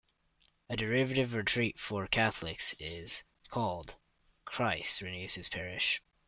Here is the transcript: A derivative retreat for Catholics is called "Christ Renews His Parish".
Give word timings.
A 0.67 0.75
derivative 0.75 1.35
retreat 1.35 1.79
for 1.79 2.07
Catholics 2.07 2.73
is 2.79 3.21
called 3.49 3.97
"Christ 4.45 5.01
Renews 5.01 5.35
His 5.35 5.47
Parish". 5.47 6.01